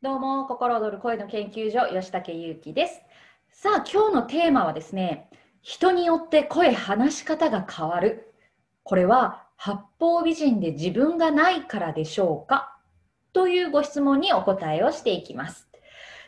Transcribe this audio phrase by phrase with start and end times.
[0.00, 3.00] どうも、心躍る声の研究所、吉武祐樹です。
[3.50, 5.28] さあ、今日のテーマはですね、
[5.60, 8.32] 人によって声、話し方が変わる。
[8.84, 12.78] これは八方美人で自分がないからでしょうか？
[13.32, 15.68] というご質問にお答えをしていきます。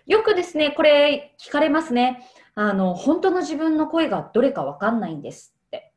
[0.05, 2.27] よくですね、これ聞かれますね。
[2.57, 5.93] あの、本当の自分の声がどれかわかんないんですって。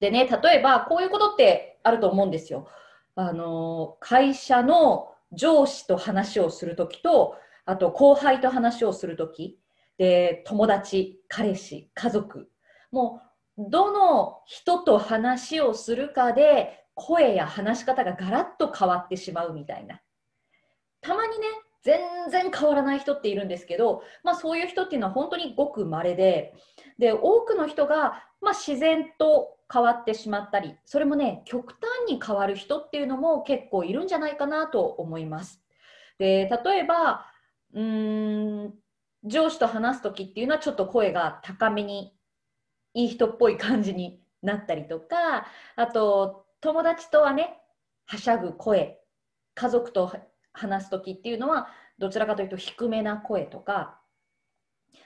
[0.00, 2.68] でね、例えばこういうことってあると思うんですよ。
[3.14, 9.58] あの、会社の上司と話をするときと、あと後輩と話をするとき、
[9.98, 12.50] で、友達、彼氏、家族、
[12.90, 13.22] も
[13.56, 20.00] う、どの人と話をするかで、声や話し方がガラッと変わってしまうみたいな。
[21.00, 21.46] たまにね、
[21.86, 22.00] 全
[22.30, 26.52] 然変わらない人っているんですけど、まあ、そういう人っていうのは本当にごく稀で、
[26.98, 35.62] で、多くの人が、まあ、自然と変わってしまったり、それもね、極端に変わる人っていうのも結構いるんじゃないかなと思います。
[36.18, 37.26] で、例えば、
[37.72, 38.74] うーん、
[39.22, 42.12] 上司と話す時っていうのはちょっと声が高めに、
[42.94, 45.46] いい人っぽい感じになったりとか、
[45.76, 47.60] あと、友達とはね、
[48.06, 48.98] はしゃぐ声、
[49.54, 50.10] 家族と
[50.56, 51.68] 話す時っていうのは、
[51.98, 54.00] どちらかというと低めな声とか、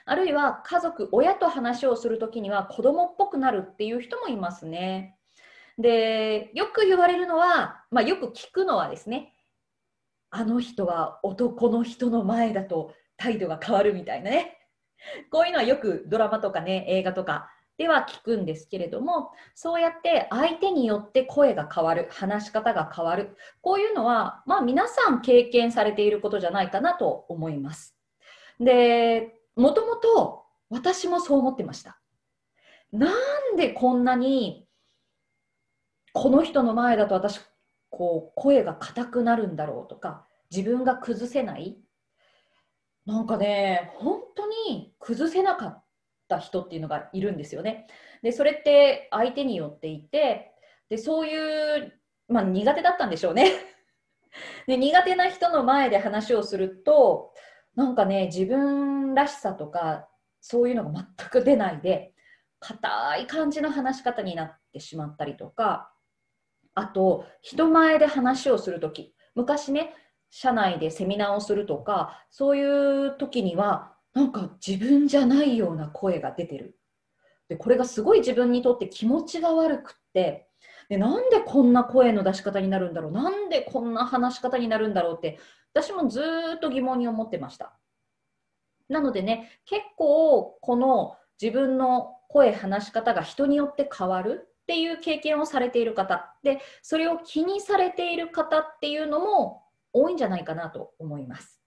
[0.05, 5.17] あるいは家族、親と話をするときには子供っぽくなるっていう人もいますね。
[5.77, 9.33] で、よく言われるのは、まあ、よく聞くのはですね、
[10.29, 14.57] あの人は男の人の前だと態度が変わるみたいなね。
[15.29, 27.97] こういうのはよくドラマとかね、映画とかでは聞くんですけれども、そうやって相手によって声が変わる、話し方が変わる、こういうのは、まあ皆さん経験されていることじゃないかなと思います。
[28.59, 31.99] で、もともと私もそう思ってました。
[32.91, 33.09] な
[33.53, 34.67] んでこんなに
[36.13, 37.39] この人の前だと私
[37.89, 41.77] こう声が硬くなるんだろうとか自分が崩せない？
[43.05, 45.80] なんかね本当に崩せなかっ
[46.31, 47.87] た人っていうのがいるんですよね。
[48.23, 50.51] でそれって相手によっていて
[50.89, 51.93] でそういう、
[52.27, 53.51] まあ、苦手だったんでしょうね。
[54.65, 57.33] で苦手な人の前で話をすると
[57.75, 60.07] なんかね、自分らしさとか、
[60.41, 62.13] そういうのが全く出ないで、
[62.59, 65.91] 硬い感じの話し方になってしまったりとか、
[66.73, 69.93] あと、人前で話をするとき、昔ね、
[70.29, 76.77] 社内でセミナーをするとか、そういう時には、なんか自分じゃないような声が出てる。
[77.47, 80.47] で、これがすごい自分にとって気持ちが悪くって、
[80.89, 83.11] でなんでこんな声の出し方になるんだろう。
[83.11, 85.39] なんでこんな話し方になるんだろうって
[85.73, 86.21] 私もず
[86.57, 87.77] っと疑問に思ってました。
[88.89, 96.35] なのでね結構この自分の声話し方が人によって変わるっていう経験をされている方。
[96.43, 101.61] でそれを気にされている方っていうのも多いんじゃないかなと思います。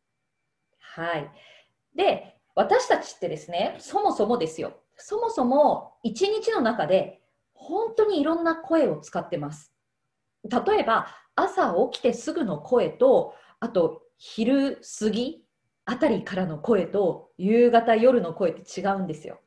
[0.78, 1.30] はい。
[1.94, 7.20] で私たちってですねそもそもですよそもそも一日の中で
[7.54, 9.72] 本当にいろんな声を使ってます。
[10.44, 15.44] 例えば朝起きてすぐの声とあと昼過ぎ
[15.86, 19.40] あたりからの声と夕方夜の声って違うんですよ。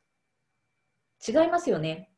[1.28, 2.12] 違いますよね。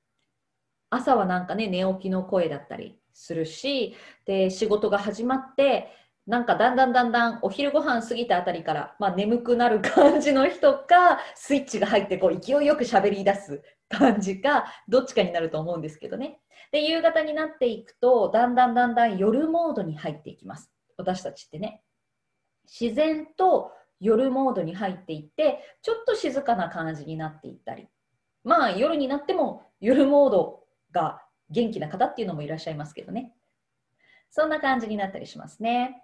[0.89, 3.95] 朝はなんかね寝起きの声だったりするし
[4.25, 5.89] で仕事が始まって
[6.29, 16.39] なんかだんだんだんだんお昼ご飯過ぎたあたりから、まあ、眠くなる感じの人かスイッチが入ってこう勢いよく喋り出す感じかどっちかになると思うんですけどね。
[16.71, 20.71] で夕方になっていくとだんだんだんだん夜モードに入っていきます。
[20.97, 21.81] 私たちってね。
[22.79, 27.87] 自然と夜モードに入っていってちょっと静かな感じになっていったり。
[28.43, 33.33] まあ夜になっても夜モードが元気な方っていうのもいらっしゃいますけどね。
[34.29, 36.01] そんな感じになったりしますね。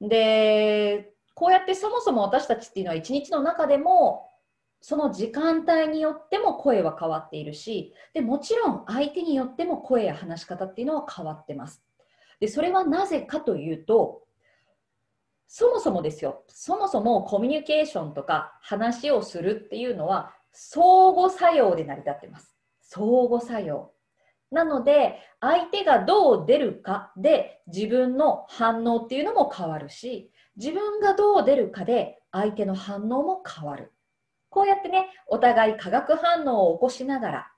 [0.00, 4.28] でこうやってそもそも私たちっていうのは一日の中でも
[4.80, 11.82] その時間帯によっても声は変わっているしでもちろん相手によっても声や話し方っていうのは変わってます。
[12.40, 14.22] でそれはなぜかというと
[15.48, 16.44] そもそもですよ。
[16.48, 22.54] そもそもコミュニケーションとか話をするっていうのは相互作用で成り立ってます。
[22.82, 23.92] 相互作用。
[24.50, 33.92] なので相手がどう出るかで自分の反応っていうのも変わるし自分がどう出るかで相手の反応も変わる。
[34.50, 37.52] こうやってね、お互い化学反応を起こしながら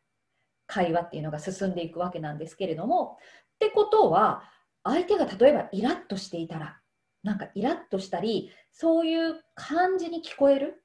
[0.66, 3.18] 会話っていうのが進んでいくわけなんですけれども、
[3.54, 4.42] ってことは、
[4.82, 6.80] 相手が例えばイラッとしていたら、
[7.22, 10.82] なんかイラッとしたり、そういう感じに聞こえる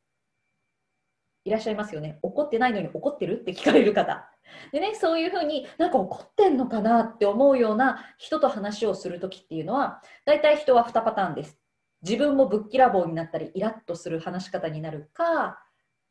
[1.46, 2.20] いらっしゃいますよね。
[2.22, 4.30] 怒ってないのに怒ってるって聞かれる方。
[4.72, 11.58] でね、そういうふうになんか怒ってんのかなって思うような人と話をするときっていうのは、大体人は2パターンです。
[12.06, 15.60] 自分もぶっきらぼうになったりイラッとする話し方になるか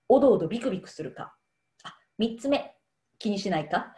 [0.09, 1.37] おどおどビクビクするか
[1.85, 2.75] あ3つ目
[3.21, 3.95] 気にしないか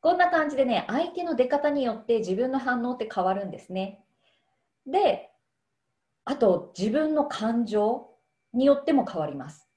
[0.00, 4.04] こんな感じでね相手の出方によって自分の反応って変わるんですね
[4.86, 5.30] で
[6.26, 8.10] あと自分の感情
[8.52, 9.71] によっても変わります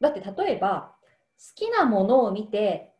[0.00, 0.94] だって例えば
[1.38, 2.92] 好きなものを見て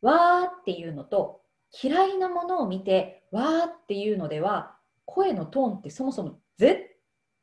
[0.00, 1.42] わーっていうのと
[1.82, 6.80] 嫌いなものを見てわーっていうのでは声のトーンってそもそも絶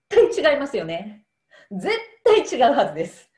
[0.10, 1.25] 対違いますよね。
[1.72, 3.30] 絶対違うはずです。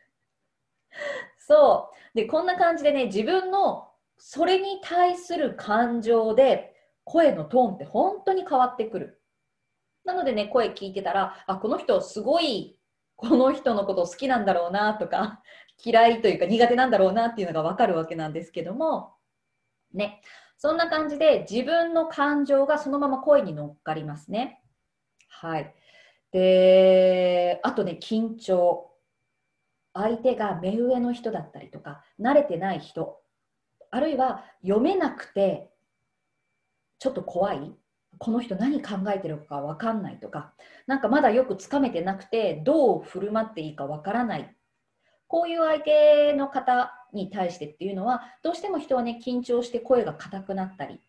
[1.40, 2.18] そう。
[2.18, 3.88] でこんな感じでね自分の
[4.18, 6.74] それに対する感情で
[7.04, 9.22] 声のトーンって本当に変わってくる。
[10.04, 12.78] なのでね声聞いてたらあこの人すごい
[13.18, 15.42] この人のこと好きなんだろうなとか
[15.84, 19.16] 嫌いというか苦手なんだろうなっていうのが分かるわけなんですけども。
[19.94, 20.22] ね。
[20.58, 24.64] そんな感じで自分の感情がそのまま声に乗っかりますね。
[25.28, 25.74] はい。
[26.32, 28.94] であとね緊張。
[29.94, 33.20] 相手が目上の人だったりとか慣れてない人。
[33.90, 35.72] あるいは読めなくて
[37.00, 37.76] ちょっと怖い。
[38.20, 40.54] この人何考えてるか分かんないとか
[40.86, 44.56] なんかまだよくつかめてなくてどう振る舞っていいか分からない
[45.28, 51.00] こういう相手の方に対してっていうのはどうしても人はね緊張して声が硬くなったりっ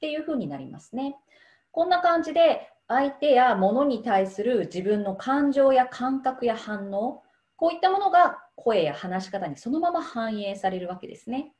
[0.00, 1.16] ていう風になりますね。
[1.72, 7.22] こんな感じで相手や物に対する自分の感情や感覚や反応
[7.56, 11.52] こういったものが声や話し方にそのまま反映されるわけですね。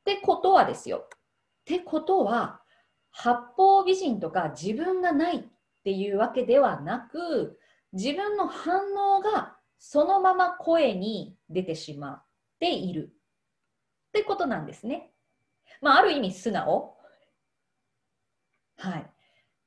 [0.00, 0.98] ってことはですよ。
[0.98, 1.08] っ
[1.64, 2.60] てことは
[3.18, 5.42] 八方美人とか自分がないっ
[5.84, 7.58] ていうわけではなく
[7.94, 12.22] 自分の反応がそのまま声に出てしまっ
[12.60, 13.10] ている
[14.08, 15.12] ってことなんですね。
[15.80, 16.94] まあ、ある意味素直。
[18.76, 19.06] はい。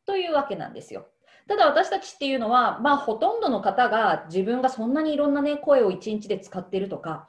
[0.05, 1.07] というわけなんですよ。
[1.47, 7.27] ただ私たちっていうのは、まあ、ほとんどの方が自分がそんなにいろんな、ね、声を一日で使ってるとか、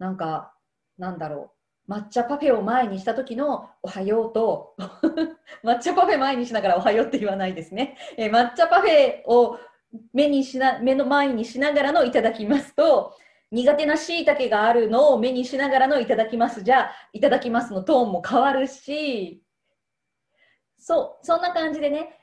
[0.00, 0.52] なんか、
[0.98, 4.76] なんだろう、抹茶パフェを前にした時のおはようと
[5.64, 7.96] 抹茶パフェ前にしながらおはようって言わないですね。
[8.16, 9.58] え抹茶パフェを
[10.12, 13.14] 目にしな目の前にしながらのいただきますと
[13.50, 16.62] 苦手なしいたけがあるのを目にしながらのいただきます。
[16.62, 19.42] じゃいただきますのトーンも変わるし
[20.78, 22.18] そうそんな感じでね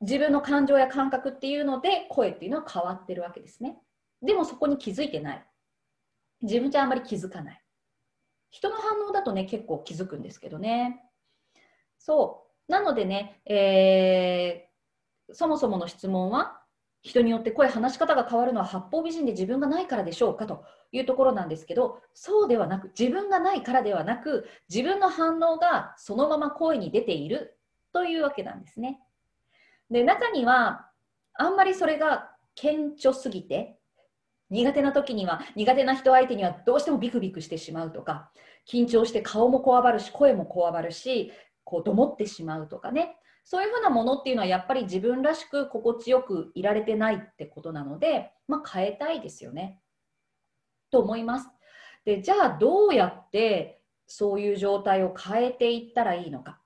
[0.00, 3.78] 自分の感情や感覚っていうので声っていうのは変わってるわけですね。
[4.22, 5.44] でもそこに気づいてない。
[6.42, 7.65] 自分じゃあんまり気づかない。
[8.50, 11.02] 人の反応だとね結構気づくんですけどね。
[11.98, 12.72] そう。
[12.72, 14.66] なのでね、えー
[15.32, 16.62] そもそもの質問は
[17.02, 20.64] 人によって声話し方が変わるのは八方美人で自分がないからでしょうかと。
[20.92, 27.58] いうところなんですけどそうではなく自分がないからではなく自分の反応がそのまま声に出ている。
[27.96, 29.00] というわけなんですね。
[29.90, 30.90] で中には
[31.32, 33.78] あんまりそれが顕著すぎて
[34.50, 38.30] 苦手な時には苦手な人相手にはどうしてもビクビクしてしまうとか
[38.70, 41.32] 緊張して顔もこわばるし声もこわばるし
[41.64, 49.80] こうどもってしまうとかねそういうふうなものっていうのはやっぱり自分らしく心地よくいられてないってことなので、まあ、変えたいですよね。
[50.90, 51.48] と思います。
[52.04, 56.60] でじゃあどうやってそういう状態を変えていったらいいのか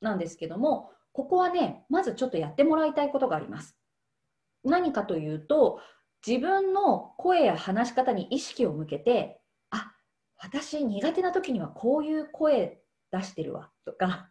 [0.00, 3.76] なんですけどもここはねまずちょっとやってもらいたいことがあります。
[4.64, 5.80] 何かというと
[6.26, 9.92] 自分の声や話し方に意識を向けてあ
[10.38, 14.28] 私苦手な時にはこういう声出してるわとか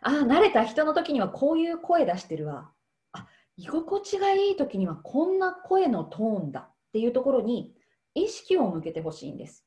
[0.00, 2.70] あ慣れた人の時にはこういう声出してるわ
[3.12, 3.26] あ
[3.56, 7.74] 居心地がいい時にはこんな声のトーンだっていうところに
[8.14, 9.66] 意識を向けてほしいんです。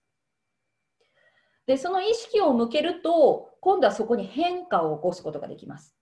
[1.66, 5.96] でその意識を向けると今度はそこに変化を起こすことができます。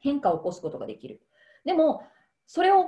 [0.00, 1.22] 変化を起こすことができる。
[1.64, 2.02] でも
[2.46, 2.86] それを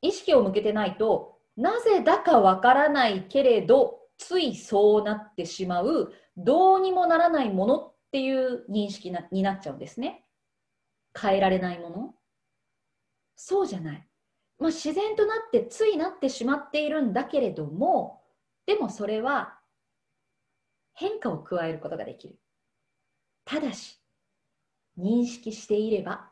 [0.00, 10.24] 意識を向けてないとなぜだかわからないけれどついそうなってしまうどうにもならないものっていう認識なになっちゃうんですね。
[11.20, 12.14] 変えられないもの
[13.34, 14.08] そうじゃない。
[14.58, 18.20] まあ、自然となってついなってしまっているんだけれども
[18.66, 19.58] でもそれは
[20.94, 22.38] 変化を加えることができる。
[23.44, 24.00] ただし
[24.98, 26.30] 認識していれば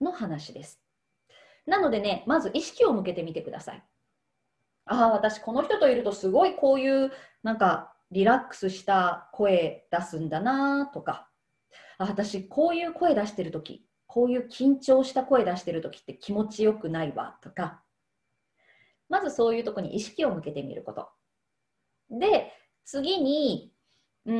[0.00, 0.83] の話です。
[1.66, 3.82] なのでねまず意識を向けてみてください。
[4.86, 7.10] ああ私この人といるとすごいこういう
[7.42, 11.28] なんかリラックスした声出すんだなとか。
[11.98, 17.82] あ私こういう声出してる時こういう緊張した声出してる時って気持ちよくないわとか。
[19.08, 21.08] まずそういうとこに意識を向けてみること。
[22.10, 22.52] で
[22.84, 23.72] 次に
[24.26, 24.34] うー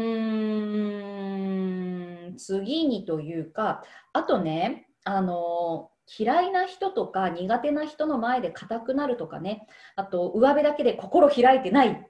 [2.32, 12.06] ん次にというかあとねあの嫌いな人とか苦手な人の前で硬くなるとかね、あと上辺だけで心開いてない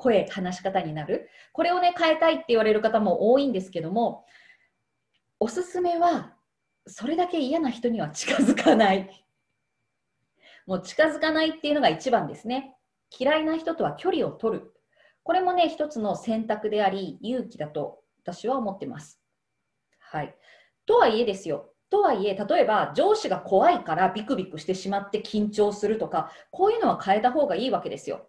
[0.00, 1.28] 声、話し方になる。
[1.52, 4.24] これをね、変えたいって言われる方も多いんですけども、
[5.38, 6.34] おすすめは、
[6.86, 9.26] それだけ嫌な人には近づかない。
[10.66, 12.76] もう近づかないっていうのが一番ですね。
[13.18, 14.72] 嫌いな人とは距離を取る。
[15.22, 19.20] これもね、一つの選択であり、勇気だと私は思ってます。
[19.98, 20.34] はい。
[20.86, 21.72] とはいえですよ。
[21.90, 28.28] とはいえ、例えば上司が怖いからビクビクしてしまって緊張するとか、こういうのは変えた方がいいわけですよ。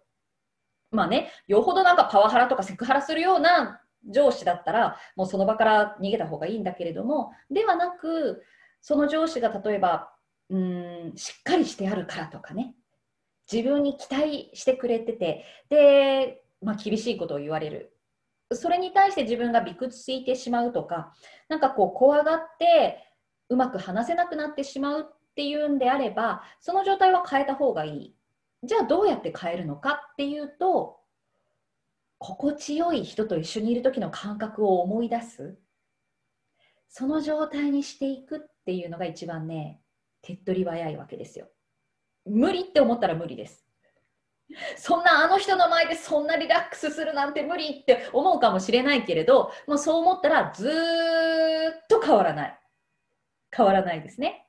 [0.90, 8.42] まあね、よほどなんかパワハラとかセクハラするような上司だったら、もうその場から逃げた方がいいんだけれども、ではなく、
[8.80, 10.12] その上司が例えば、
[10.50, 12.74] うーん、しっかりしてあるからとかね、
[13.50, 17.96] 自分に期待してくれてて、で、まあ、厳しいことを言われる。
[18.52, 21.14] それに対して自分がびくついてしまうとか、
[21.48, 22.98] なんかこう怖がって、
[23.52, 28.16] うまく話せなくなってしまうっていうんであればその状態は変えた方がいい。
[28.62, 31.00] じゃあどうやって変えるのかっていうと
[32.18, 35.58] 心地よい人と一緒にいる時の感覚を思い出す。
[36.88, 39.80] その状態にしていくっていうのが一番ね
[40.22, 41.48] 手っ取り早いわけですよ。
[42.24, 43.66] 無理って思ったら無理です。
[44.76, 52.61] そんなあの人の前でそんなリラックスするなんて無理って思うかもしれないけれどもうそう思ったらずっと変わらない。
[53.54, 54.46] 変わらないですね。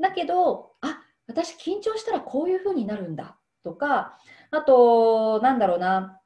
[0.00, 3.38] だけど、あ私緊張したらこういう風になるんだ。
[3.62, 4.18] とか、
[4.50, 6.20] あと、なんだろうな、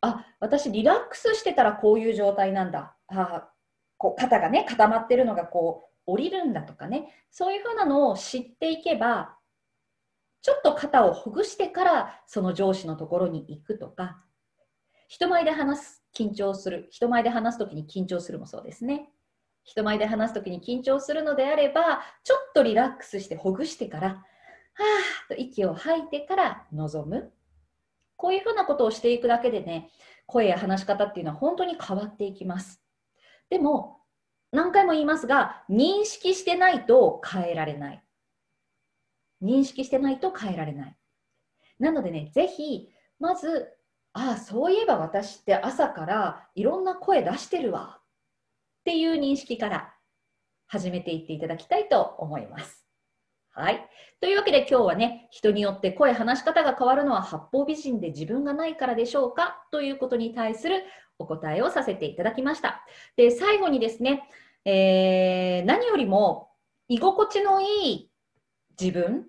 [0.00, 2.96] あ私リラックスしてたらこういう状態なんだ。
[3.08, 3.48] あ
[3.96, 7.12] こう肩がね固まってるのがこう降りるんだとかね。
[7.30, 9.36] そういうふうなのを知っていけば
[10.42, 14.22] ちょっと肩をほぐしてからその上司のところに行くとか。
[15.08, 16.88] 人前で話す緊張する。
[16.90, 19.10] 人前で話す時に緊張するもそうですね。
[19.68, 27.32] 人前で話す時に緊張するのであればちょっとリラックスしてほぐしてからはーと息を吐いてから臨む。
[28.16, 29.90] こういうふうなことをしていくだけでね
[30.26, 32.80] 声や話し方っていうのは本当に変わっていきます。
[33.50, 33.98] でも
[34.52, 38.02] 何回も言いますが認識してないと変えられない。
[39.42, 40.96] 認識してないと変えられない。
[41.78, 42.88] なのでねぜひ
[43.20, 43.68] まず
[44.14, 47.97] ああそういえば私って朝からいろんな声出してるわ。
[48.88, 49.92] っていう認識から
[50.66, 52.86] 始めていっていただきたいと思います。
[53.50, 53.86] はい。
[54.18, 59.62] というわけで今日はね、人によって声、話し方が変わるのは八方美人で自分がないからでしょうか？
[59.70, 60.84] ということに対する
[61.18, 62.82] お答えをさせていただきました。
[63.14, 64.26] で、最後にですね、
[64.64, 66.48] えー、何よりも
[66.88, 68.10] 居心地のいい
[68.80, 69.26] 自分、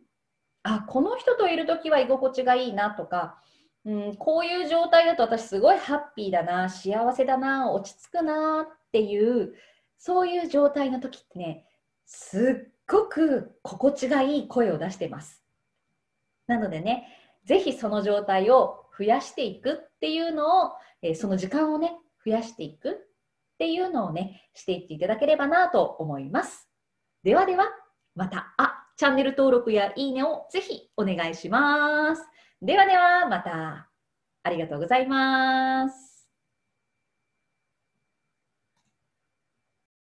[0.63, 3.41] あ、この人といるときは居心地がいいなとか、
[3.83, 9.53] うん、こういう状態だと私すごいハッピーだな、幸せだな、落ち着くなっっていう
[9.98, 11.65] そういう状態の時ってね
[12.05, 15.43] すっごく心地がいい声を出してます。
[16.48, 17.08] なのでね
[17.46, 21.93] 是非その状態を増やしていくっていうのを、えその時間をね
[22.25, 22.93] 増やしていくっ
[23.58, 26.67] ていうのをねしていっていただければなと思います。
[27.24, 27.65] ではでは
[28.15, 32.24] またあチャンネル登録やいいねをぜひお願いします。
[32.62, 33.89] ではではまた。
[34.43, 36.08] ありがとうございます。